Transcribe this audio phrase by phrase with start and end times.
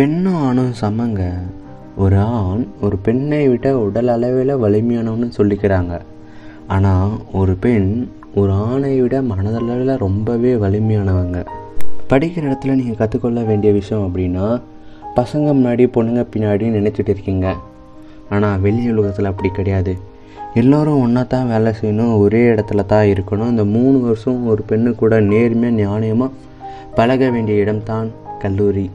[0.00, 1.22] பெண்ணும் ஆணும் சமங்க.
[2.02, 5.94] ஒரு ஆண் ஒரு பெண்ணை விட உடல் அளவில் வலிமையானவன்னு சொல்லிக்கிறாங்க.
[6.74, 7.88] ஆனால் ஒரு பெண்
[8.34, 11.40] ஒரு ஆணை விட மனதளவில் ரொம்பவே வலிமையானவங்க.
[12.12, 14.46] படிக்கிற இடத்துல நீங்கள் கற்றுக்கொள்ள வேண்டிய விஷயம் அப்படின்னா
[15.18, 17.54] பசங்க முன்னாடி பொண்ணுங்க பின்னாடி நினச்சிட்டு இருக்கீங்க.
[18.30, 19.94] ஆனால் வெளி உலகத்தில் அப்படி கிடையாது.
[20.54, 23.52] எல்லோரும் ஒன்றா தான் வேலை செய்யணும் ஒரே இடத்துல தான் இருக்கணும்.
[23.54, 26.30] இந்த மூணு வருஷம் ஒரு பெண்ணு கூட நேர்மையாக நியாயமாக
[26.94, 28.90] பழக வேண்டிய இடம்தான் கல்லூரி.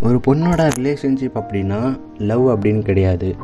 [0.00, 3.36] ஒரு பொண்ணோட ரிலேஷன்ஷிப் அப்படின்னா லவ் அப்படின்னு கிடையாது.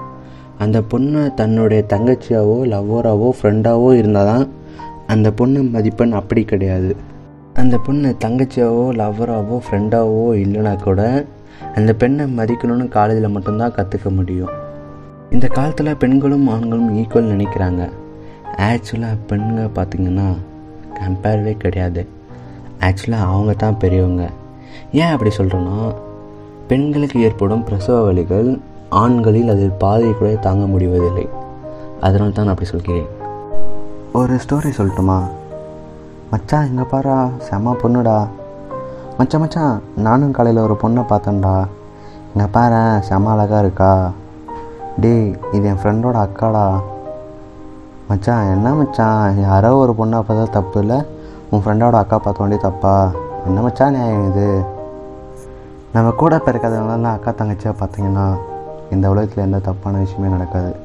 [0.59, 4.49] அந்த பொண்ணு தன்னுடைய தங்கச்சியாவோ லவ்வராவோ ஃப்ரெண்டாவோ இருந்தால் தான்
[5.07, 6.97] அந்த பொண்ணு மதிப்பெண் அப்படி கிடையாது.
[7.55, 11.27] அந்த பொண்ணு தங்கச்சியாவோ லவ்வராவோ ஃப்ரெண்டாவோ இல்லைனா கூட
[11.75, 14.51] அந்த பெண்ணை மதிக்கணும்னு காலேஜில் மட்டும்தான் கற்றுக்க முடியும்.
[15.31, 17.91] இந்த காலத்தில் பெண்களும் ஆண்களும் ஈக்குவல் நினைக்கிறாங்க.
[18.57, 20.37] ஆக்சுவலாக பெண்ங்க பார்த்திங்கன்னா
[20.99, 22.07] கம்பேர்வே கிடையாது.
[22.81, 24.29] ஆக்சுவலாக அவங்க தான் பெரியவங்க.
[24.93, 25.95] ஏன் அப்படி சொல்கிறேன்னா
[26.73, 31.29] பெண்களுக்கு ஏற்படும் பிரசவ வலிகள் ஆண்களில் அதில் பாதையை கூட தாங்க முடிவதில்லை.
[32.01, 33.09] அதனால் தான் நான் அப்படி சொல்கிறேன்.
[34.13, 35.19] ஒரு ஸ்டோரி சொல்லட்டுமா?
[36.31, 38.29] மச்சான் எங்கே பாரா செம்ம பொண்ணுடா.
[39.19, 41.67] மச்சான் மச்சான் நானும் காலையில் ஒரு பொண்ணை பார்த்தேன்டா.
[42.35, 44.11] இங்கே பாரு செம்ம அழகாக இருக்கா.
[45.01, 46.67] டேய் இது என் ஃப்ரெண்டோட அக்காடா.
[48.09, 51.05] மச்சான் என்ன மச்சான் யாரோ ஒரு பொண்ணை பார்த்தா தப்பு இல்லை?
[51.51, 53.11] உன் ஃப்ரெண்டோட அக்கா பார்த்த வேண்டிய தப்பா?
[53.47, 54.65] என்ன மச்சான் நியாயம் இது?
[55.95, 58.39] நம்ம கூட பிறக்காதவங்களாம் அக்கா தங்கச்சியாக பார்த்தீங்கன்னா
[58.91, 60.77] இந்த உலகத்தில் எந்த தப்பான விஷயமே நடக்காது.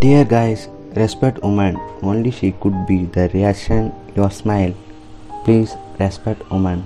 [0.00, 4.74] Dear guys respect women only she could be the reaction your smile
[5.46, 6.82] please respect women